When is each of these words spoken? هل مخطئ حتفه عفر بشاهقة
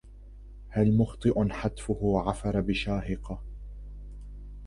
هل 0.69 0.97
مخطئ 0.97 1.49
حتفه 1.49 2.21
عفر 2.25 2.61
بشاهقة 2.61 3.41